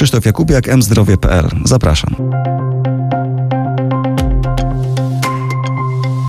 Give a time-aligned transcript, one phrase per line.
[0.00, 1.48] Krzysztof Jakubiak, mzdrowie.pl.
[1.64, 2.14] Zapraszam.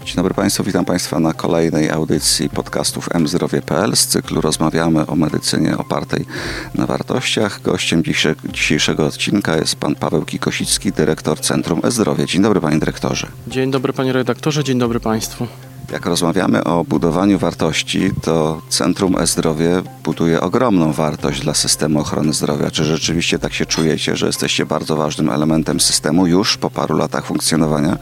[0.05, 3.95] Dzień dobry Państwu, witam Państwa na kolejnej audycji podcastów mzdrowie.pl.
[3.95, 6.25] Z cyklu rozmawiamy o medycynie opartej
[6.75, 7.61] na wartościach.
[7.61, 8.03] Gościem
[8.53, 12.25] dzisiejszego odcinka jest pan Paweł Kikosicki, dyrektor Centrum E-Zdrowie.
[12.25, 13.27] Dzień dobry Panie Dyrektorze.
[13.47, 15.47] Dzień dobry Panie Redaktorze, dzień dobry Państwu.
[15.91, 22.71] Jak rozmawiamy o budowaniu wartości, to Centrum E-Zdrowie buduje ogromną wartość dla systemu ochrony zdrowia.
[22.71, 27.25] Czy rzeczywiście tak się czujecie, że jesteście bardzo ważnym elementem systemu już po paru latach
[27.25, 27.97] funkcjonowania?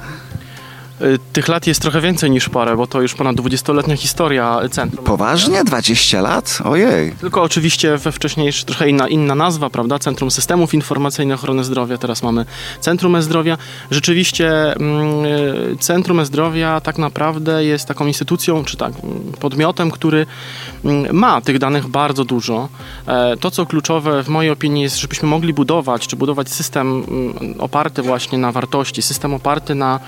[1.02, 5.06] Y, tych lat jest trochę więcej niż parę, bo to już ponad 20-letnia historia centrum.
[5.06, 5.64] Poważnie?
[5.64, 6.60] 20 lat?
[6.66, 7.12] Ojej.
[7.12, 10.00] Tylko oczywiście we wcześniejszej trochę inna, inna nazwa, prawda?
[10.00, 12.46] Centrum Systemów Informacyjnych Ochrony Zdrowia, teraz mamy
[12.80, 13.58] Centrum E-Zdrowia.
[13.92, 20.26] Rzeczywiście mm, y, Centrum E-Zdrowia tak naprawdę jest taką instytucją, czy tak, mm, podmiotem, który
[20.86, 22.70] mm, ma tych danych bardzo dużo.
[23.08, 27.04] E, to, co kluczowe w mojej opinii jest, żebyśmy mogli budować, czy budować system
[27.60, 30.00] oparty właśnie na wartości, system oparty na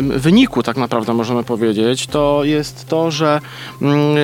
[0.00, 3.40] wyniku, tak naprawdę możemy powiedzieć, to jest to, że
[3.82, 4.16] mm,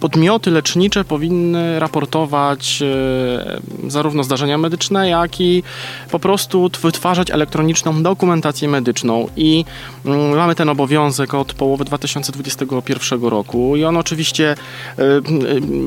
[0.00, 5.62] podmioty lecznicze powinny raportować e, zarówno zdarzenia medyczne, jak i
[6.10, 9.28] po prostu wytwarzać elektroniczną dokumentację medyczną.
[9.36, 9.64] I
[10.04, 13.76] mm, mamy ten obowiązek od połowy 2021 roku.
[13.76, 14.54] I on oczywiście,
[14.98, 15.20] e, e,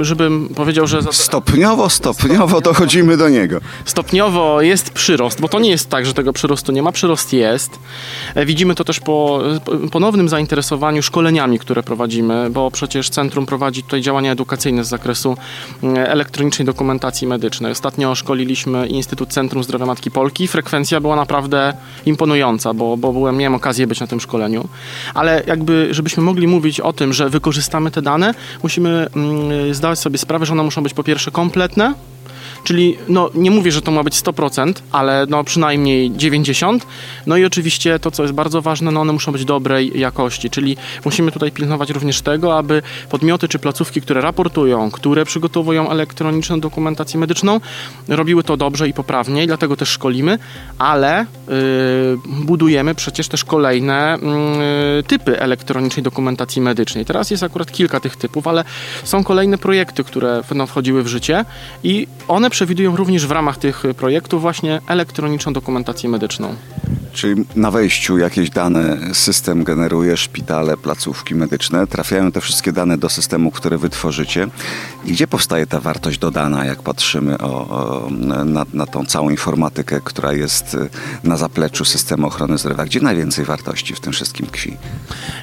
[0.02, 1.02] żebym powiedział, że.
[1.12, 3.60] Stopniowo, stopniowo dochodzimy do niego.
[3.86, 6.92] Stopniowo jest przyrost, bo to nie jest tak, że tego przyrostu nie ma.
[6.92, 7.80] Przyrost jest.
[8.46, 9.42] Widzimy to też po
[9.92, 15.38] ponownym zainteresowaniu szkoleniami, które prowadzimy, bo przecież centrum prowadzi tutaj działania edukacyjne z zakresu
[15.84, 17.72] mm, elektronicznej dokumentacji medycznej.
[17.72, 20.48] Ostatnio szkoliliśmy Instytut Centrum Zdrowia Matki Polki.
[20.48, 21.74] Frekwencja była naprawdę
[22.06, 24.68] imponująca, bo, bo byłem, miałem okazję być na tym szkoleniu.
[25.14, 30.18] Ale jakby, żebyśmy mogli mówić o tym, że wykorzystamy te dane, musimy mm, zdawać sobie
[30.18, 31.94] sprawę, że one muszą być po pierwsze kompletne,
[32.64, 36.80] Czyli no, nie mówię, że to ma być 100%, ale no, przynajmniej 90%.
[37.28, 40.78] No i oczywiście to, co jest bardzo ważne, no one muszą być dobrej jakości, czyli
[41.06, 47.20] musimy tutaj pilnować również tego, aby podmioty czy placówki, które raportują, które przygotowują elektroniczną dokumentację
[47.20, 47.60] medyczną,
[48.08, 50.40] robiły to dobrze i poprawnie dlatego też szkolimy,
[50.78, 51.56] ale yy,
[52.46, 54.18] budujemy przecież też kolejne
[54.98, 57.06] yy, typy elektronicznej dokumentacji medycznej.
[57.06, 58.64] Teraz jest akurat kilka tych typów, ale
[59.04, 61.46] są kolejne projekty, które będą wchodziły w życie
[61.84, 66.56] i one przewidują również w ramach tych projektów właśnie elektroniczną dokumentację medyczną.
[67.14, 73.10] Czyli na wejściu jakieś dane system generuje, szpitale, placówki medyczne, trafiają te wszystkie dane do
[73.10, 74.48] systemu, które wytworzycie.
[75.06, 78.10] I gdzie powstaje ta wartość dodana, jak patrzymy o, o,
[78.46, 80.90] na, na tą całą informatykę, która jest y,
[81.24, 82.86] na zapleczu systemu ochrony zdrowia?
[82.86, 84.78] Gdzie najwięcej wartości w tym wszystkim tkwi?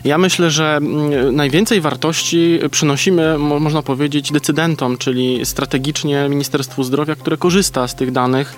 [0.04, 7.36] Ja myślę, że mm, najwięcej wartości przynosimy, można powiedzieć, decydentom, czyli strategicznie Ministerstwu Zdrowia, które
[7.36, 8.54] korzysta z tych danych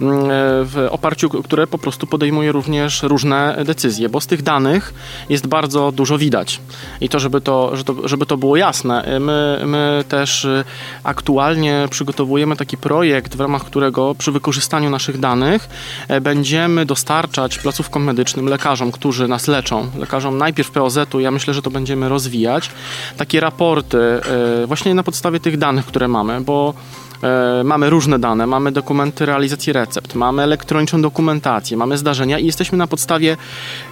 [0.00, 4.94] w oparciu, które po prostu podejmuje również różne decyzje, bo z tych danych
[5.28, 6.60] jest bardzo dużo widać.
[7.00, 7.72] I to, żeby to,
[8.04, 10.64] żeby to było jasne, my, my też y,
[11.04, 15.68] aktualnie przygotowujemy taki projekt, w ramach którego przy wykorzystaniu naszych danych
[16.08, 21.62] e, będziemy dostarczać placówkom medycznym, lekarzom, którzy nas leczą, lekarzom najpierw POZ-u, ja myślę, że
[21.62, 22.70] to będziemy rozwijać,
[23.16, 26.74] takie raporty e, właśnie na podstawie tych danych, które mamy, bo
[27.22, 32.78] E, mamy różne dane, mamy dokumenty realizacji recept, mamy elektroniczną dokumentację, mamy zdarzenia i jesteśmy
[32.78, 33.36] na podstawie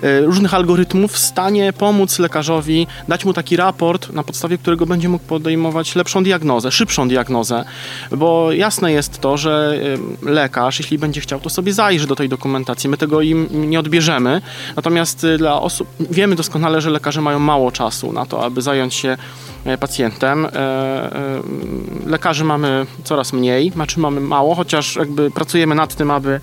[0.03, 5.09] e, różnych algorytmów w stanie pomóc lekarzowi, dać mu taki raport, na podstawie którego będzie
[5.09, 7.65] mógł podejmować lepszą diagnozę, szybszą diagnozę,
[8.11, 9.79] bo jasne jest to, że
[10.25, 13.81] e, lekarz, jeśli będzie chciał, to sobie zajrzy do tej dokumentacji, my tego im nie
[13.81, 14.41] odbierzemy,
[14.77, 19.17] natomiast dla osób, wiemy doskonale, że lekarze mają mało czasu na to, aby zająć się
[19.81, 20.47] pacjentem.
[22.07, 26.41] Lekarzy mamy coraz mniej, znaczy mamy mało, chociaż jakby pracujemy nad tym, aby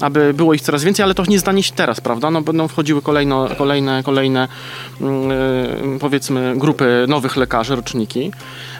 [0.00, 2.30] aby było ich coraz więcej, ale to nie zdanie się teraz, prawda?
[2.30, 4.48] No będą wchodziły kolejno, kolejne, kolejne
[5.00, 8.32] yy, powiedzmy grupy nowych lekarzy, roczniki,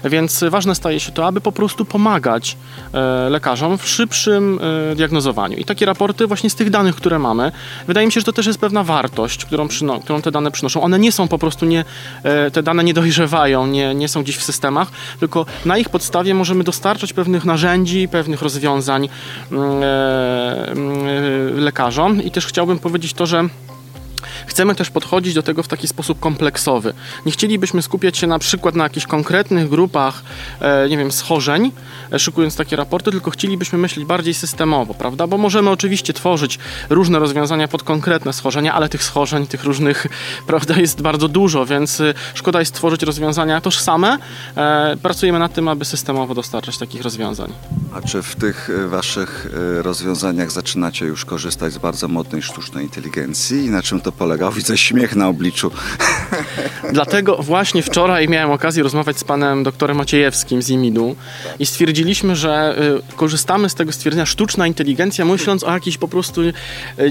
[0.05, 2.57] więc ważne staje się to, aby po prostu pomagać
[2.93, 3.01] yy,
[3.31, 5.57] lekarzom w szybszym yy, diagnozowaniu.
[5.57, 7.53] I takie raporty właśnie z tych danych, które mamy,
[7.87, 10.83] wydaje mi się, że to też jest pewna wartość, którą, przyno, którą te dane przynoszą.
[10.83, 11.85] One nie są po prostu, nie,
[12.53, 16.65] te dane nie dojrzewają, nie, nie są gdzieś w systemach, tylko na ich podstawie możemy
[16.65, 19.09] dostarczać pewnych narzędzi, pewnych rozwiązań
[19.53, 19.83] mm,
[21.61, 23.49] lekarzom i też chciałbym powiedzieć to, że
[24.47, 26.95] Chcemy też podchodzić do tego w taki sposób kompleksowy.
[27.27, 30.23] Nie chcielibyśmy skupiać się na przykład na jakichś konkretnych grupach,
[30.61, 31.73] e, nie wiem, schorzeń,
[32.13, 35.27] e, szykując takie raporty, tylko chcielibyśmy myśleć bardziej systemowo, prawda?
[35.27, 36.59] Bo możemy oczywiście tworzyć
[36.91, 40.07] różne rozwiązania pod konkretne schorzenia, ale tych schorzeń, tych różnych,
[40.47, 44.19] prawda, jest bardzo dużo, więc y, szkoda jest tworzyć rozwiązania tożsame.
[44.57, 47.53] E, Pracujemy nad tym, aby systemowo dostarczać takich rozwiązań.
[47.95, 49.47] A czy w tych e, waszych
[49.79, 54.51] e, rozwiązaniach zaczynacie już korzystać z bardzo modnej sztucznej inteligencji i na czym to polega?
[54.51, 55.71] Widzę śmiech na obliczu.
[56.93, 61.17] Dlatego właśnie wczoraj miałem okazję rozmawiać z panem doktorem Maciejewskim z IMID-u
[61.59, 62.79] i stwierdziliśmy, że
[63.13, 66.55] y, korzystamy z tego stwierdzenia sztuczna inteligencja, myśląc o jakichś po prostu, y,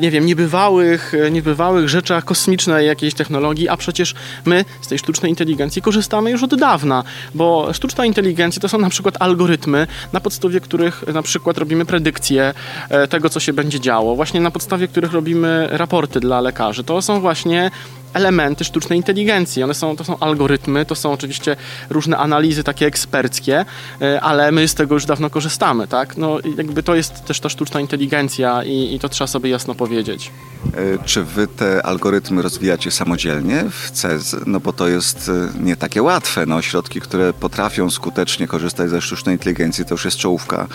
[0.01, 4.15] nie wiem, niebywałych, y, niebywałych rzeczach kosmicznej jakiejś technologii, a przecież
[4.45, 7.03] my z tej sztucznej inteligencji korzystamy już od dawna,
[7.35, 12.53] bo sztuczna inteligencja to są na przykład algorytmy, na podstawie których na przykład robimy predykcje
[12.89, 16.83] e, tego, co się będzie działo, właśnie na podstawie których robimy raporty dla lekarzy.
[16.89, 17.71] To są właśnie
[18.13, 19.63] elementy sztucznej inteligencji.
[19.63, 21.55] One są, to są algorytmy, to są oczywiście
[21.89, 23.65] różne analizy takie eksperckie,
[24.01, 26.17] e, ale my z tego już dawno korzystamy, tak?
[26.17, 30.31] No jakby to jest też ta sztuczna inteligencja i, i to trzeba sobie jasno powiedzieć.
[30.73, 34.35] E, Czy wy te algorytmy rozwijacie samodzielnie w CEZ?
[34.45, 36.45] No bo to jest e, nie takie łatwe.
[36.45, 40.67] No, środki, które potrafią skutecznie korzystać ze sztucznej inteligencji, to już jest czołówka,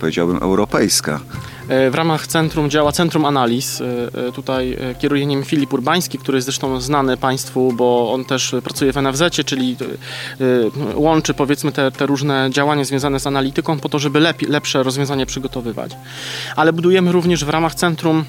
[0.00, 1.20] powiedziałbym, europejska.
[1.90, 3.82] W ramach centrum działa Centrum Analiz.
[4.34, 8.96] Tutaj kieruje nim Filip Urbański, który jest zresztą znany Państwu, bo on też pracuje w
[9.02, 13.98] NFZ, czyli e, e, łączy powiedzmy te, te różne działania związane z analityką po to,
[13.98, 15.96] żeby lepi, lepsze rozwiązanie przygotowywać.
[16.56, 18.24] Ale budujemy również w ramach centrum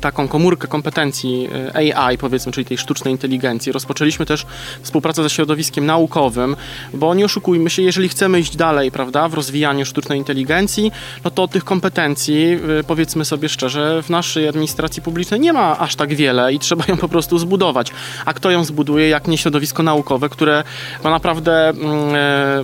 [0.00, 3.72] taką komórkę kompetencji e, AI, powiedzmy, czyli tej sztucznej inteligencji.
[3.72, 4.46] Rozpoczęliśmy też
[4.82, 6.56] współpracę ze środowiskiem naukowym,
[6.94, 10.92] bo nie oszukujmy się, jeżeli chcemy iść dalej, prawda, w rozwijaniu sztucznej inteligencji,
[11.24, 15.96] no to tych kompetencji, y, powiedzmy sobie szczerze, w naszej administracji publicznej nie ma aż
[15.96, 17.90] tak wiele i trzeba ją po prostu zbudować.
[18.24, 20.64] A kto ją zbuduje, jak nie środowisko naukowe, które
[21.04, 22.58] ma naprawdę mm, e,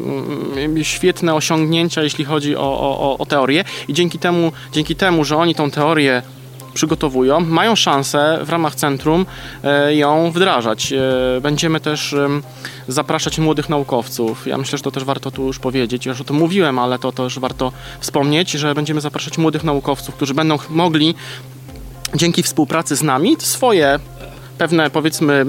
[0.65, 5.37] mm, świetne osiągnięcia, jeśli chodzi o, o- o teorię i dzięki temu, dzięki temu, że
[5.37, 6.23] oni tą teorię
[6.77, 9.27] przygotowują, mają szansę w ramach centrum
[9.65, 10.93] e, ją wdrażać.
[10.93, 12.15] E, Będziemy też
[12.89, 14.47] zapraszać młodych naukowców.
[14.47, 16.07] Ja myślę, że to też warto tu już powiedzieć.
[16.07, 20.35] Już o tym mówiłem, ale to też warto wspomnieć, że będziemy zapraszać młodych naukowców, którzy
[20.35, 21.15] będą mogli
[22.15, 23.99] dzięki współpracy z nami swoje
[24.59, 25.47] pewne, powiedzmy,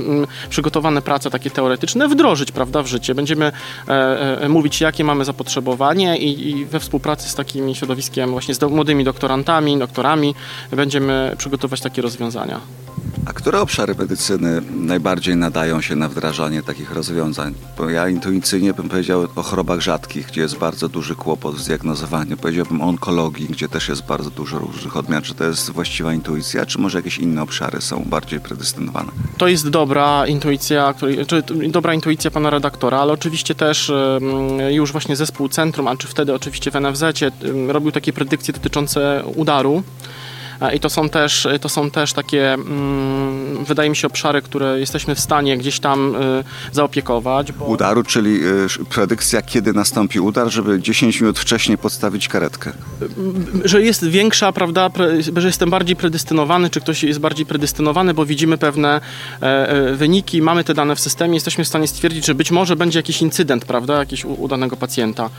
[0.50, 3.16] przygotowane prace takie teoretyczne wdrożyć, prawda, w życie.
[3.16, 3.52] Będziemy
[3.88, 8.62] e, e, mówić, jakie mamy zapotrzebowanie i, i we współpracy z takim środowiskiem, właśnie z
[8.62, 10.36] młodymi doktorantami, doktorami,
[10.72, 12.87] będziemy przygotować takie rozwiązania.
[13.30, 17.54] A które obszary medycyny najbardziej nadają się na wdrażanie takich rozwiązań?
[17.78, 22.38] Bo ja intuicyjnie bym powiedział o chorobach rzadkich, gdzie jest bardzo duży kłopot w zdiagnozowaniu.
[22.38, 25.22] Powiedziałbym o onkologii, gdzie też jest bardzo dużo różnych odmian.
[25.22, 29.12] Czy to jest właściwa intuicja, czy może jakieś inne obszary są bardziej predestynowane?
[29.38, 30.94] To jest dobra intuicja,
[31.28, 33.92] czy dobra intuicja pana redaktora, ale oczywiście też
[34.70, 37.04] już właśnie zespół centrum, a czy wtedy oczywiście w NFZ
[37.68, 39.84] robił takie predykcje dotyczące udaru.
[40.76, 45.16] I to są też, to są też takie, mm, wydaje mi się, obszary, które jesteśmy
[45.16, 47.52] w stanie gdzieś tam y, zaopiekować.
[47.52, 47.66] Bo...
[47.66, 52.72] Udaru, czyli y, predykcja, kiedy nastąpi udar, żeby 10 minut wcześniej podstawić karetkę.
[53.66, 54.90] że jest większa, prawda,
[55.38, 59.02] że jestem bardziej predestynowany, czy ktoś jest bardziej predestynowany, bo widzimy pewne
[59.42, 62.76] e, e, wyniki, mamy te dane w systemie, jesteśmy w stanie stwierdzić, że być może
[62.76, 65.30] będzie jakiś incydent, prawda, jakiś u, u danego pacjenta.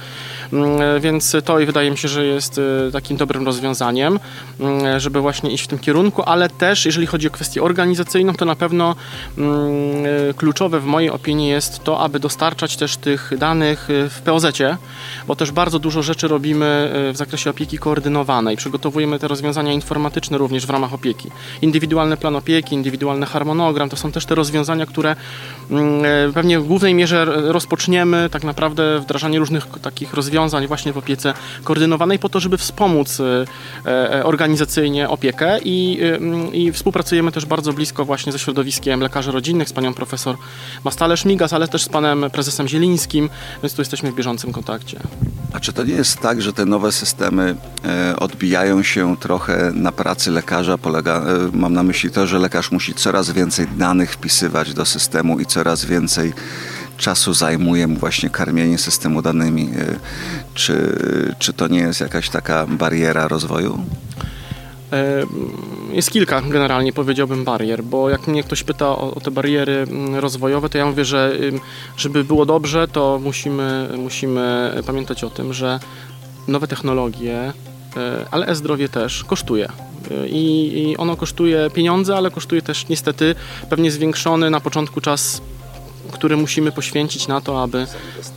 [0.53, 2.61] Mm, e, Więc to i wydaje mi się, że jest
[2.93, 4.19] takim dobrym rozwiązaniem,
[4.61, 8.45] mm, żeby właśnie iść w tym kierunku, ale też jeżeli chodzi o kwestię organizacyjną, to
[8.45, 8.97] na pewno
[9.39, 9.57] mm,
[10.31, 14.77] e, kluczowe w mojej opinii jest to, aby dostarczać też tych danych e, w POZ-cie,
[15.27, 18.57] bo też bardzo dużo rzeczy robimy e, w zakresie opieki koordynowanej.
[18.57, 21.31] Przygotowujemy te rozwiązania informatyczne również w ramach opieki.
[21.63, 25.17] Indywidualny plan opieki, indywidualny harmonogram, to są też te rozwiązania, które
[25.71, 31.35] mm, pewnie w głównej mierze rozpoczniemy tak naprawdę wdrażanie różnych takich rozwiązań właśnie w opiece
[31.65, 34.25] koordynowanej po to, żeby wspomóc e,
[34.99, 36.01] e, organizacyjnie opiekę i,
[36.53, 40.37] i współpracujemy też bardzo blisko właśnie ze środowiskiem lekarzy rodzinnych, z panią profesor
[40.85, 43.31] Mastalesz-Migas, ale też z panem prezesem Zielińskim,
[43.63, 45.01] więc tu jesteśmy w bieżącym kontakcie.
[45.53, 49.93] A czy to nie jest tak, że te nowe systemy e, odbijają się trochę na
[49.93, 50.79] pracy lekarza?
[50.79, 55.41] Polega, e, mam na myśli to, że lekarz musi coraz więcej danych wpisywać do systemu
[55.41, 56.33] i coraz więcej
[56.97, 59.63] czasu zajmuje mu właśnie karmienie systemu danymi.
[59.63, 59.97] E,
[60.55, 60.99] czy,
[61.39, 63.85] czy to nie jest jakaś taka bariera rozwoju?
[64.93, 65.27] E,
[65.93, 70.15] Jest kilka generalnie powiedziałbym barier, bo jak mnie ktoś pyta o, o te bariery mm,
[70.15, 71.33] rozwojowe, to ja mówię, że
[71.97, 75.81] żeby było dobrze, to musimy, musimy pamiętać o tym, że
[76.49, 77.53] nowe technologie,
[77.97, 79.69] e, ale e-zdrowie też kosztuje.
[80.27, 83.35] I, I ono kosztuje pieniądze, ale kosztuje też niestety
[83.71, 85.43] pewnie zwiększony na początku czas
[86.13, 87.87] który musimy poświęcić na to, aby,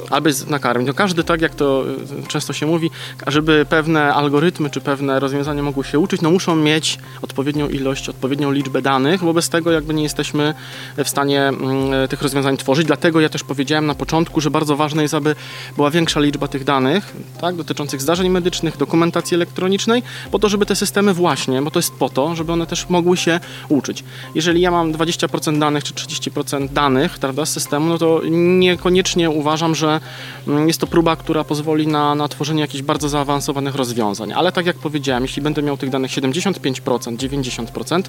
[0.09, 0.87] aby nakarmić.
[0.87, 1.83] No każdy, tak jak to
[2.23, 2.91] y, często się mówi,
[3.27, 8.51] żeby pewne algorytmy czy pewne rozwiązania mogły się uczyć, no muszą mieć odpowiednią ilość, odpowiednią
[8.51, 10.53] liczbę danych, wobec tego jakby nie jesteśmy
[10.97, 12.87] w stanie mm, tych rozwiązań tworzyć.
[12.87, 15.35] Dlatego ja też powiedziałem na początku, że bardzo ważne jest, aby
[15.75, 20.75] była większa liczba tych danych, tak, dotyczących zdarzeń medycznych, dokumentacji elektronicznej, po to, żeby te
[20.75, 24.03] systemy właśnie, bo to jest po to, żeby one też mogły się uczyć.
[24.35, 29.75] Jeżeli ja mam 20% danych czy 30% danych, prawda, z systemu, no to niekoniecznie uważam,
[29.75, 29.99] że
[30.47, 34.33] mm, jest to próba, która pozwoli na, na tworzenie jakichś bardzo zaawansowanych rozwiązań.
[34.33, 38.03] Ale tak jak powiedziałem, jeśli będę miał tych danych 75%, 90%,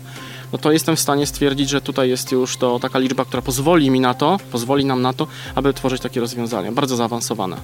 [0.52, 3.90] no to jestem w stanie stwierdzić, że tutaj jest już to taka liczba, która pozwoli
[3.90, 7.56] mi na to, pozwoli nam na to, aby tworzyć takie rozwiązania, bardzo zaawansowane.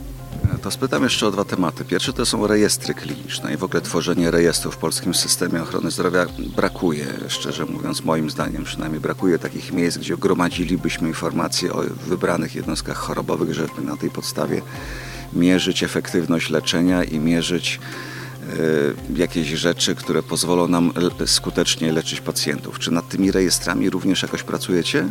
[0.63, 1.85] To spytam jeszcze o dwa tematy.
[1.85, 6.27] Pierwszy to są rejestry kliniczne i w ogóle tworzenie rejestrów w polskim systemie ochrony zdrowia
[6.57, 12.97] brakuje, szczerze mówiąc, moim zdaniem przynajmniej brakuje takich miejsc, gdzie gromadzilibyśmy informacje o wybranych jednostkach
[12.97, 14.63] chorobowych, żeby na tej podstawie
[15.33, 17.81] mierzyć efektywność leczenia i mierzyć
[19.17, 20.93] jakieś rzeczy, które pozwolą nam
[21.27, 22.79] skutecznie leczyć pacjentów.
[22.79, 25.05] Czy nad tymi rejestrami również jakoś pracujecie?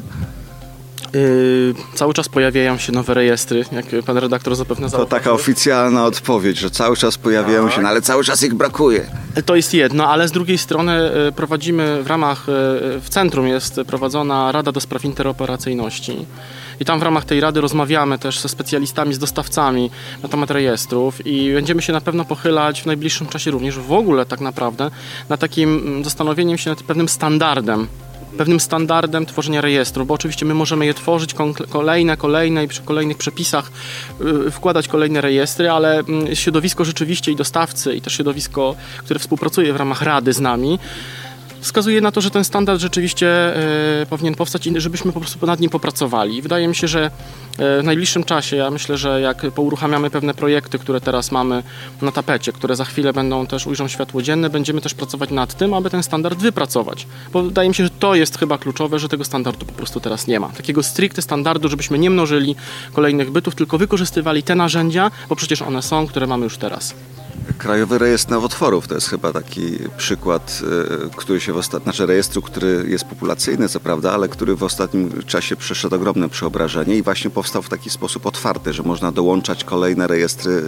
[1.13, 5.09] Yy, cały czas pojawiają się nowe rejestry, jak pan redaktor zapewne To zauważył.
[5.09, 9.05] taka oficjalna odpowiedź, że cały czas pojawiają się, no ale cały czas ich brakuje.
[9.45, 12.51] To jest jedno, ale z drugiej strony e, prowadzimy w ramach, e,
[12.99, 16.25] w centrum jest prowadzona Rada do Spraw Interoperacyjności.
[16.79, 19.91] I tam w ramach tej rady rozmawiamy też ze specjalistami, z dostawcami
[20.23, 24.25] na temat rejestrów i będziemy się na pewno pochylać w najbliższym czasie również w ogóle
[24.25, 24.91] tak naprawdę
[25.29, 27.87] na takim mm, zastanowieniem się nad pewnym standardem
[28.37, 31.35] pewnym standardem tworzenia rejestrów, bo oczywiście my możemy je tworzyć
[31.69, 33.71] kolejne, kolejne i przy kolejnych przepisach
[34.47, 39.73] y, wkładać kolejne rejestry, ale mm, środowisko rzeczywiście i dostawcy i też środowisko, które współpracuje
[39.73, 40.79] w ramach Rady z nami,
[41.61, 43.27] wskazuje na to, że ten standard rzeczywiście
[44.01, 46.41] e, powinien powstać i żebyśmy po prostu nad nim popracowali.
[46.41, 50.79] Wydaje mi się, że e, w najbliższym czasie, ja myślę, że jak pouruchamiamy pewne projekty,
[50.79, 51.63] które teraz mamy
[52.01, 55.73] na tapecie, które za chwilę będą też ujrzą światło dzienne, będziemy też pracować nad tym,
[55.73, 57.07] aby ten standard wypracować.
[57.33, 60.27] Bo wydaje mi się, że to jest chyba kluczowe, że tego standardu po prostu teraz
[60.27, 60.47] nie ma.
[60.47, 62.55] Takiego stricte standardu, żebyśmy nie mnożyli
[62.93, 66.95] kolejnych bytów, tylko wykorzystywali te narzędzia, bo przecież one są, które mamy już teraz.
[67.57, 70.61] Krajowy Rejestr Nowotworów to jest chyba taki przykład,
[71.05, 74.63] e, który się w ostatnim, znaczy rejestru, który jest populacyjny, co prawda, ale który w
[74.63, 79.63] ostatnim czasie przeszedł ogromne przeobrażenie i właśnie powstał w taki sposób otwarty, że można dołączać
[79.63, 80.63] kolejne rejestry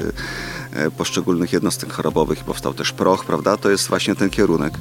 [0.73, 3.57] e, poszczególnych jednostek chorobowych i powstał też PROCH, prawda?
[3.57, 4.73] To jest właśnie ten kierunek.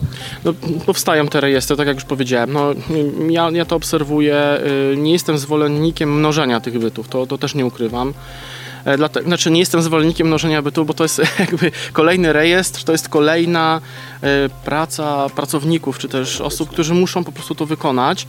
[0.44, 0.52] No,
[0.86, 2.52] powstają te rejestry, tak jak już powiedziałem.
[2.52, 2.70] No,
[3.28, 4.60] ja, ja to obserwuję.
[4.92, 8.14] y, Nie jestem zwolennikiem mnożenia tych bytów, to, to też nie ukrywam.
[8.88, 12.92] E, Dlate, znaczy nie jestem zwolennikiem mnożenia bytów, bo to jest jakby kolejny rejestr, to
[12.92, 13.80] jest kolejna
[14.22, 18.26] e, praca pracowników, czy też osób, którzy muszą po prostu to wykonać.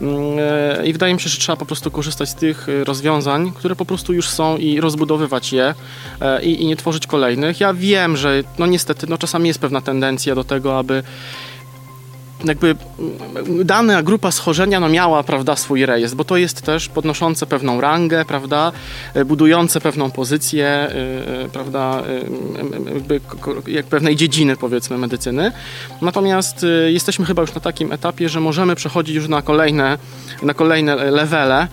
[0.00, 0.16] Mm,
[0.80, 3.84] e, I wydaje mi się, że trzeba po prostu korzystać z tych rozwiązań, które po
[3.84, 5.74] prostu już są i rozbudowywać je
[6.42, 7.60] i, i nie tworzyć kolejnych.
[7.60, 11.02] Ja wiem, że no niestety no czasami jest pewna tendencja do tego, aby
[12.44, 17.46] jakby mm, dana grupa schorzenia no miała, prawda, swój rejestr, bo to jest też podnoszące
[17.46, 18.72] pewną rangę, prawda,
[19.14, 20.88] e, budujące pewną pozycję, e,
[21.44, 22.02] e, prawda,
[23.66, 25.52] jak pewnej dziedziny, powiedzmy, medycyny.
[26.02, 29.98] Natomiast jesteśmy chyba już na takim etapie, że możemy przechodzić już na kolejne,
[30.42, 31.68] na kolejne levele,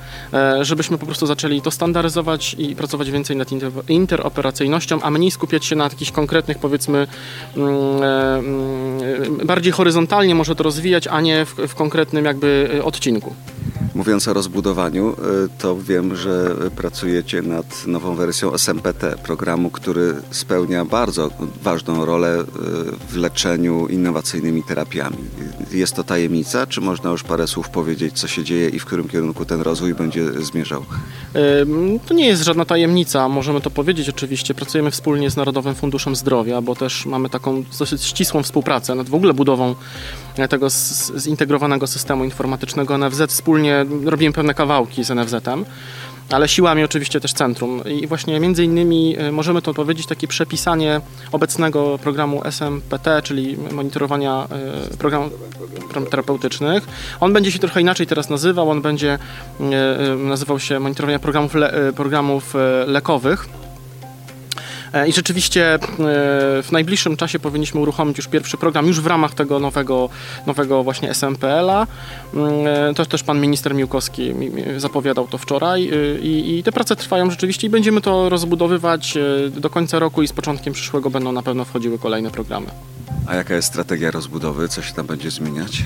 [0.62, 5.66] żebyśmy po prostu zaczęli to standaryzować i pracować więcej nad inter- interoperacyjnością, a mniej skupiać
[5.66, 7.08] się na jakichś konkretnych, powiedzmy,
[7.58, 13.36] mm, mm, bardziej horyzontalnie może rozwijać, a nie w, w konkretnym jakby e, odcinku.
[13.96, 15.16] Mówiąc o rozbudowaniu, y,
[15.58, 21.30] to wiem, że pracujecie nad nową wersją SMPT, programu, który spełnia bardzo
[21.64, 22.46] ważną rolę y,
[23.10, 25.18] w leczeniu innowacyjnymi terapiami.
[25.72, 29.08] Jest to tajemnica, czy można już parę słów powiedzieć, co się dzieje i w którym
[29.08, 30.86] kierunku ten rozwój będzie zmierzał?
[32.08, 34.54] To nie jest żadna tajemnica, możemy to powiedzieć oczywiście.
[34.54, 39.16] Pracujemy wspólnie z Narodowym Funduszem Zdrowia, bo też mamy taką dosyć ścisłą współpracę nad w
[39.16, 39.76] ogóle budową
[40.38, 40.68] e, tego
[41.18, 43.22] zintegrowanego systemu informatycznego NFZ.
[43.28, 45.66] Wspólnie robimy pewne kawałki z NFZ-em.
[46.32, 47.82] Ale siłami oczywiście też centrum.
[47.86, 54.48] I właśnie między innymi e, możemy to powiedzieć takie przepisanie obecnego programu SMPT, czyli monitorowania
[54.94, 55.32] e, programów
[56.12, 56.88] terapeutycznych.
[57.20, 58.70] On będzie się trochę inaczej teraz nazywał.
[58.70, 59.20] On będzie
[59.60, 62.54] e, nazywał się monitorowania programów, le, programów
[62.88, 63.59] lekowych.
[64.94, 65.80] E, I rzeczywiście e,
[66.64, 70.10] w najbliższym czasie powinniśmy uruchomić już pierwszy program, już w ramach tego nowego,
[70.48, 71.88] nowego właśnie SMPL-a.
[72.34, 76.64] Mm, e, To też pan minister Miłkowski mi- mi zapowiadał to wczoraj e, i, i
[76.64, 79.18] te prace trwają rzeczywiście i będziemy to rozbudowywać
[79.52, 82.68] do końca roku i z początkiem przyszłego będą na pewno wchodziły kolejne programy.
[83.28, 84.68] A jaka jest strategia rozbudowy?
[84.70, 85.84] Co się tam będzie zmieniać?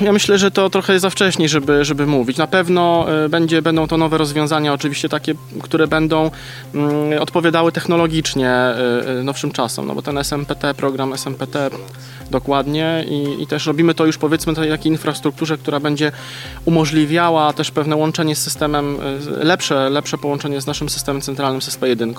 [0.00, 2.36] Ja myślę, że to trochę za wcześnie, żeby, żeby mówić.
[2.36, 6.30] Na pewno e, będzie, będą to nowe rozwiązania, oczywiście takie, które będą
[6.74, 8.74] mm, odpowiadały technologicznie
[9.20, 11.70] y, nowszym czasom, no bo ten SMPT, program SMPT
[12.30, 16.12] dokładnie i, i też robimy to już powiedzmy tej takiej infrastrukturze, która będzie
[16.64, 18.98] umożliwiała też pewne łączenie z systemem,
[19.36, 22.14] lepsze, lepsze połączenie z naszym systemem centralnym, z SP1.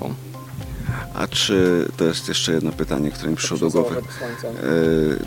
[1.14, 3.96] A czy to jest jeszcze jedno pytanie, które mi przyszło do głowy?
[3.96, 4.02] E,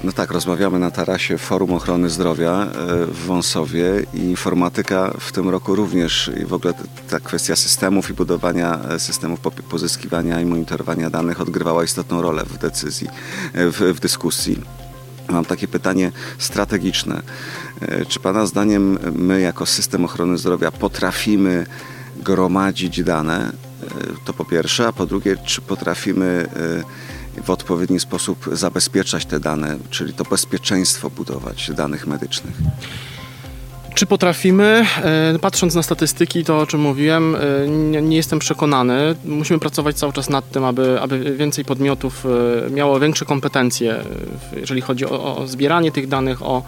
[0.05, 3.85] no tak, rozmawiamy na tarasie Forum Ochrony Zdrowia e, w Wąsowie
[4.15, 6.75] i informatyka w tym roku również i w ogóle
[7.11, 12.59] ta kwestia systemów i budowania e, systemów pozyskiwania i monitorowania danych odgrywała istotną rolę w
[12.59, 13.09] decyzji,
[13.55, 14.61] w, w dyskusji.
[15.29, 17.23] Mam takie pytanie strategiczne.
[18.09, 21.67] Czy Pana zdaniem my jako system ochrony zdrowia potrafimy
[22.17, 23.53] gromadzić dane
[24.25, 26.47] to po pierwsze, a po drugie, czy potrafimy
[27.37, 32.55] e, w odpowiedni sposób zabezpieczać te dane, czyli to bezpieczeństwo budować danych medycznych.
[33.95, 34.87] Czy potrafimy?
[35.03, 37.37] E, patrząc na statystyki, to o czym mówiłem,
[38.03, 39.15] nie, jestem przekonany.
[39.25, 42.25] Musimy pracować cały czas nad tym, aby, aby więcej podmiotów
[42.71, 44.05] miało większe kompetencje,
[44.57, 46.63] jeżeli chodzi o, o zbieranie tych danych, o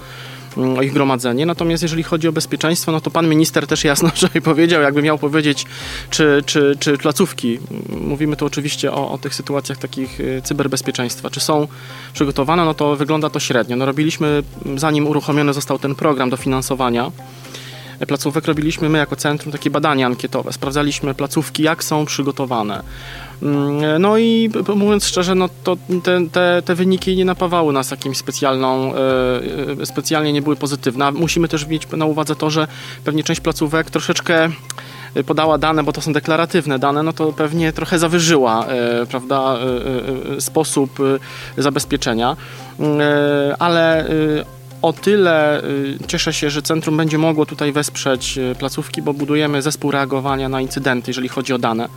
[0.82, 1.46] ich gromadzenie.
[1.46, 5.18] Natomiast jeżeli chodzi o bezpieczeństwo, no to pan minister też jasno wczoraj powiedział, jakby miał
[5.18, 5.66] powiedzieć,
[6.10, 7.58] czy, czy, czy placówki,
[8.00, 11.68] mówimy tu oczywiście o, o tych sytuacjach takich y, cyberbezpieczeństwa, czy są
[12.12, 13.76] przygotowane, no to wygląda to średnio.
[13.76, 14.42] No robiliśmy,
[14.76, 17.10] zanim uruchomiony został ten program dofinansowania,
[18.08, 20.52] placówek robiliśmy my jako centrum takie badania ankietowe.
[20.52, 22.82] Sprawdzaliśmy placówki, jak są przygotowane.
[23.42, 28.18] Mm, no i mówiąc szczerze, no to te, te, te wyniki nie napawały nas jakimś
[28.18, 31.12] specjalną, e, e, specjalnie nie były pozytywne.
[31.12, 32.66] Musimy też mieć na uwadze to, że
[33.04, 34.48] pewnie część placówek troszeczkę
[35.26, 39.56] podała dane, bo to są deklaratywne dane, no to pewnie trochę zawyżyła, e, prawda,
[40.38, 40.98] sposób
[41.56, 42.36] zabezpieczenia,
[42.80, 42.98] mm,
[43.58, 44.06] ale
[44.84, 45.62] o tyle
[46.06, 51.10] cieszę się, że centrum będzie mogło tutaj wesprzeć placówki, bo budujemy zespół reagowania na incydenty,
[51.10, 51.88] jeżeli chodzi o dane.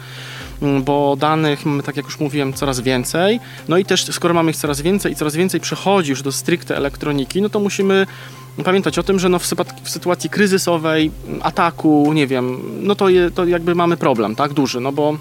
[0.62, 3.40] Mm, bo danych mamy, tak jak już mówiłem, coraz więcej.
[3.68, 6.78] No i też skoro mamy ich coraz więcej i coraz więcej przechodzi już do stricte
[6.78, 8.08] elektroniki, no to musimy
[8.64, 9.46] pamiętać o tym, że no w,
[9.84, 14.92] sytuacji kryzysowej, ataku, nie wiem, no to, je, to jakby mamy problem, tak, duży, no
[14.92, 15.18] bo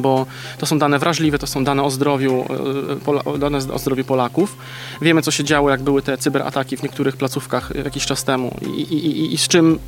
[0.00, 0.26] bo
[0.58, 2.44] to są dane wrażliwe, to są dane o zdrowiu,
[3.34, 4.56] e, dane o zdrowiu Polaków.
[5.02, 8.80] Wiemy, co się działo, jak były te cyberataki w niektórych placówkach jakiś czas temu i,
[8.80, 9.78] i, i, i z czym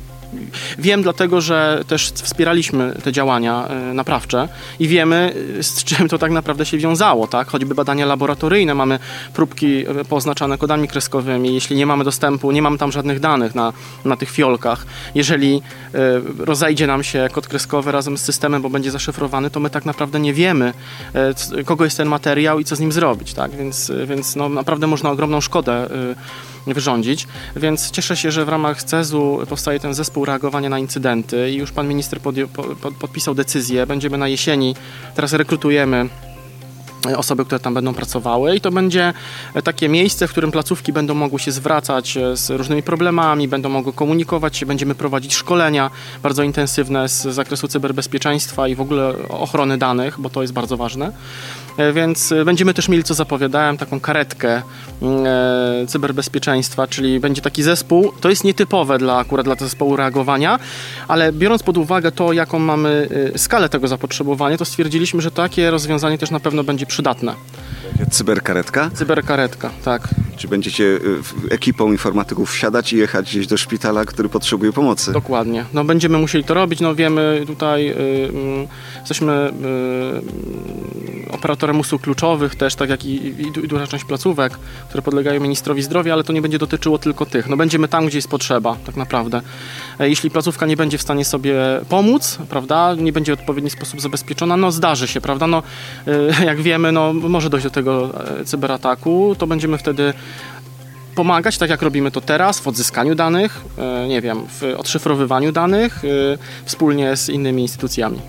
[0.77, 4.47] Wiem dlatego, że też wspieraliśmy te działania e, naprawcze
[4.79, 7.47] i wiemy, e, z czym to tak naprawdę się wiązało, tak?
[7.47, 8.99] Choćby badania laboratoryjne, mamy
[9.33, 13.73] próbki e, poznaczane kodami kreskowymi, jeśli nie mamy dostępu, nie mamy tam żadnych danych na,
[14.05, 15.61] na tych fiolkach, jeżeli
[16.39, 20.19] rozejdzie nam się kod kreskowy razem z systemem, bo będzie zaszyfrowany, to my tak naprawdę
[20.19, 20.73] nie wiemy,
[21.65, 23.51] kogo jest ten materiał i co z nim zrobić, tak?
[23.51, 25.89] Więc, więc no, naprawdę można ogromną szkodę
[26.67, 31.55] wyrządzić, więc cieszę się, że w ramach CEZ-u powstaje ten zespół reagowania na incydenty i
[31.55, 32.19] już pan minister
[32.99, 34.75] podpisał decyzję, będziemy na jesieni,
[35.15, 36.09] teraz rekrutujemy
[37.17, 39.13] osoby, które tam będą pracowały i to będzie
[39.63, 44.57] takie miejsce, w którym placówki będą mogły się zwracać z różnymi problemami, będą mogły komunikować
[44.57, 45.91] się, będziemy prowadzić szkolenia
[46.23, 51.11] bardzo intensywne z zakresu cyberbezpieczeństwa i w ogóle ochrony danych, bo to jest bardzo ważne.
[51.79, 54.61] E, więc e, będziemy też mieli, co zapowiadałem, taką karetkę
[55.01, 55.25] mm,
[55.83, 58.11] e, cyberbezpieczeństwa, czyli będzie taki zespół.
[58.21, 60.59] To jest nietypowe dla akurat dla zespołu reagowania,
[61.07, 66.17] ale biorąc pod uwagę to, jaką mamy skalę tego zapotrzebowania, to stwierdziliśmy, że takie rozwiązanie
[66.17, 67.35] też na pewno będzie przydatne.
[68.11, 68.89] Cyberkaretka?
[68.93, 70.07] Cyberkaretka, tak.
[70.37, 70.99] Czy będziecie y,
[71.49, 75.13] ekipą informatyków wsiadać i jechać gdzieś do szpitala, który potrzebuje pomocy?
[75.13, 75.65] Dokładnie.
[75.73, 76.79] No, będziemy musieli to robić.
[76.79, 78.67] No, wiemy tutaj, y, y,
[78.99, 79.53] jesteśmy
[81.27, 84.53] y, operatorem usług kluczowych też, tak jak i, i, i duża część placówek,
[84.89, 87.47] które podlegają ministrowi zdrowia, ale to nie będzie dotyczyło tylko tych.
[87.47, 89.41] No, będziemy tam, gdzie jest potrzeba, tak naprawdę.
[89.99, 91.55] E, jeśli placówka nie będzie w stanie sobie
[91.89, 95.63] pomóc, prawda, nie będzie w odpowiedni sposób zabezpieczona, no zdarzy się, prawda, no
[96.45, 100.13] jak wiemy, no może dojść do tego e, cyberataku, to będziemy wtedy
[101.15, 106.05] pomagać, tak jak robimy to teraz, w odzyskaniu danych, e, nie wiem, w odszyfrowywaniu danych
[106.05, 106.07] e,
[106.65, 108.19] wspólnie z innymi instytucjami.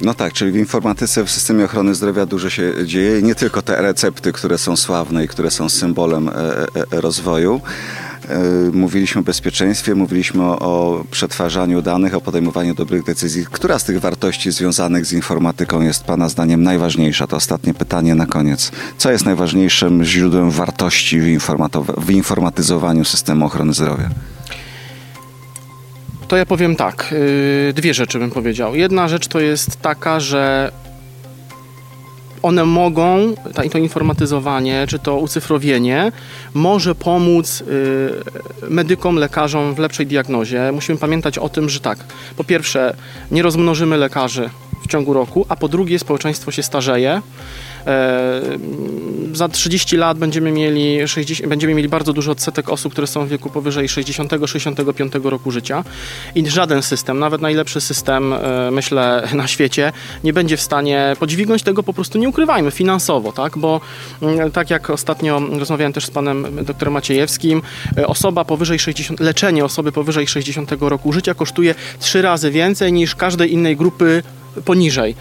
[0.00, 3.22] No tak, czyli w informatyce, w systemie ochrony zdrowia dużo się dzieje.
[3.22, 6.30] Nie tylko te recepty, które są sławne i które są symbolem
[6.90, 7.60] rozwoju,
[8.72, 13.46] mówiliśmy o bezpieczeństwie, mówiliśmy o, o przetwarzaniu danych, o podejmowaniu dobrych decyzji.
[13.50, 17.26] Która z tych wartości związanych z informatyką jest Pana zdaniem najważniejsza?
[17.26, 18.72] To ostatnie pytanie na koniec.
[18.98, 21.40] Co jest najważniejszym źródłem wartości w,
[21.98, 24.10] w informatyzowaniu systemu ochrony zdrowia?
[26.28, 27.12] To ja powiem tak.
[27.12, 28.74] Y, dwie rzeczy bym powiedział.
[28.74, 30.72] Jedna rzecz to jest taka, że
[32.42, 33.34] one mogą,
[33.72, 36.12] to informatyzowanie czy to ucyfrowienie
[36.54, 40.72] może pomóc y, medykom, lekarzom w lepszej diagnozie.
[40.72, 41.98] Musimy pamiętać o tym, że tak,
[42.36, 42.96] po pierwsze,
[43.30, 44.50] nie rozmnożymy lekarzy
[44.82, 47.22] w ciągu roku, a po drugie, społeczeństwo się starzeje.
[47.86, 48.40] E,
[49.32, 53.28] za 30 lat będziemy mieli, 60, będziemy mieli bardzo duży odsetek osób, które są w
[53.28, 55.84] wieku powyżej 60-65 roku życia
[56.34, 59.92] i żaden system, nawet najlepszy system, e, myślę, na świecie,
[60.24, 63.58] nie będzie w stanie podźwignąć tego, po prostu nie ukrywajmy, finansowo, tak?
[63.58, 63.80] Bo
[64.22, 67.62] mm, tak jak ostatnio rozmawiałem też z panem doktorem Maciejewskim,
[67.96, 73.14] e, osoba powyżej 60, leczenie osoby powyżej 60 roku życia kosztuje trzy razy więcej niż
[73.14, 74.22] każdej innej grupy
[74.64, 75.14] poniżej.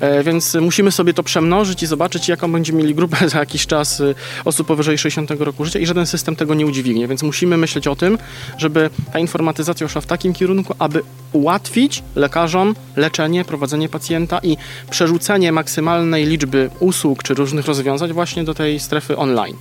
[0.00, 4.00] E, Więc musimy sobie to przemnożyć i zobaczyć, jaką będziemy mieli grupę za jakiś czas
[4.00, 7.08] y, osób powyżej 60 roku życia i żaden system tego nie udźwignie.
[7.08, 8.18] Więc musimy myśleć o tym,
[8.58, 14.56] żeby ta informatyzacja szła w takim kierunku, aby ułatwić lekarzom leczenie, prowadzenie pacjenta i
[14.90, 19.56] przerzucenie maksymalnej liczby usług czy różnych rozwiązań właśnie do tej strefy online.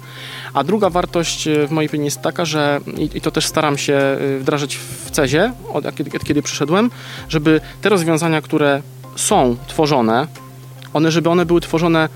[0.53, 2.79] A druga wartość y, w mojej opinii jest taka, że
[3.15, 6.91] i, to też staram się y, wdrażać w CEZie, od, kiedy, od kiedy przyszedłem,
[7.29, 8.81] żeby te rozwiązania, które
[9.15, 10.27] są tworzone,
[10.93, 12.09] one, żeby one były tworzone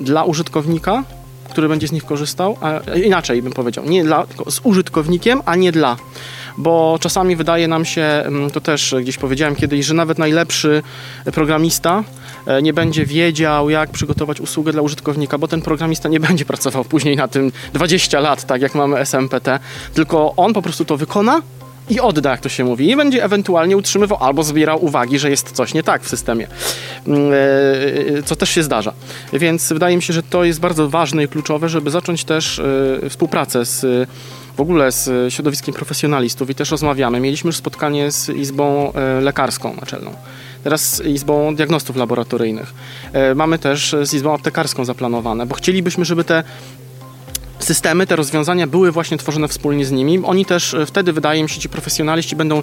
[0.00, 1.04] dla użytkownika,
[1.50, 5.72] który będzie z nich korzystał, a inaczej bym powiedział, nie dla, z użytkownikiem, a nie
[5.72, 5.96] dla.
[6.58, 10.82] Bo czasami wydaje nam się, mm, to też gdzieś powiedziałem kiedyś, że nawet najlepszy
[11.32, 12.04] programista
[12.46, 16.84] e, nie będzie wiedział, jak przygotować usługę dla użytkownika, bo ten programista nie będzie pracował
[16.84, 19.58] później na tym 20 lat, tak jak mamy SMPT,
[19.94, 21.42] tylko on po prostu to wykona
[21.90, 25.52] i odda, jak to się mówi, i będzie ewentualnie utrzymywał albo zbierał uwagi, że jest
[25.52, 26.46] coś nie tak w systemie,
[27.06, 27.32] Mm,
[28.18, 28.92] e, co też się zdarza.
[29.32, 33.10] Więc wydaje mi się, że to jest bardzo ważne i kluczowe, żeby zacząć też e,
[33.10, 34.08] współpracę z
[34.56, 37.20] w ogóle z środowiskiem profesjonalistów i też rozmawiamy.
[37.20, 40.14] Mieliśmy już spotkanie z Izbą e, Lekarską Naczelną.
[40.64, 42.74] Teraz z Izbą Diagnostów Laboratoryjnych.
[43.12, 46.44] E, Mamy też z Izbą Aptekarską zaplanowane, bo chcielibyśmy, żeby te
[47.64, 50.20] systemy, te rozwiązania były właśnie tworzone wspólnie z nimi.
[50.24, 52.62] Oni też e, wtedy, wydaje mi się, ci profesjonaliści będą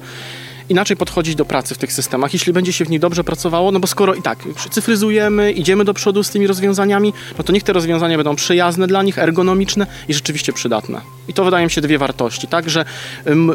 [0.69, 3.79] inaczej podchodzić do pracy w tych systemach, jeśli będzie się w nich dobrze pracowało, no
[3.79, 4.39] bo skoro i tak
[4.71, 9.03] cyfryzujemy, idziemy do przodu z tymi rozwiązaniami, no to niech te rozwiązania będą przyjazne dla
[9.03, 11.01] nich, ergonomiczne i rzeczywiście przydatne.
[11.27, 12.85] I to wydają mi się dwie wartości, tak, że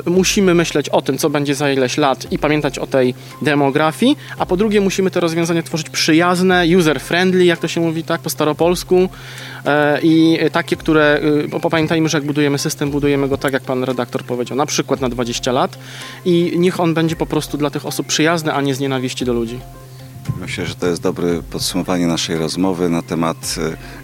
[0.07, 4.47] musimy myśleć o tym, co będzie za ileś lat i pamiętać o tej demografii, a
[4.47, 9.09] po drugie musimy te rozwiązania tworzyć przyjazne, user-friendly, jak to się mówi, tak, po staropolsku
[9.67, 13.63] e, i takie, które, y, bo pamiętajmy, że jak budujemy system, budujemy go tak, jak
[13.63, 15.79] pan redaktor powiedział, na przykład na 20 lat
[16.25, 19.33] i niech on będzie po prostu dla tych osób przyjazny, a nie z nienawiści do
[19.33, 19.59] ludzi.
[20.41, 23.57] Myślę, że to jest dobre podsumowanie naszej rozmowy na temat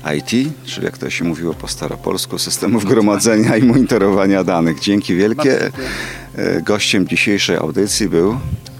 [0.04, 0.30] e, IT,
[0.64, 4.80] czyli jak to się mówiło po staropolsku, systemów gromadzenia i monitorowania danych.
[4.80, 5.70] Dzięki wielkie.
[6.36, 8.38] E, Gościem dzisiejszej audycji był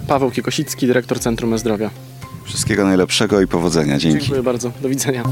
[0.08, 1.90] Paweł Kiekosicki, dyrektor Centrum Zdrowia.
[2.44, 3.98] wszystkiego najlepszego i powodzenia.
[3.98, 4.18] Dzięki.
[4.18, 4.72] Dziękuję bardzo.
[4.82, 5.22] Do widzenia.